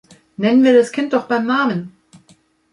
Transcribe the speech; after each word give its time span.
Nennen 0.39 0.63
wir 0.63 0.73
das 0.73 0.91
Kind 0.91 1.13
doch 1.13 1.27
beim 1.27 1.45
Namen. 1.45 1.95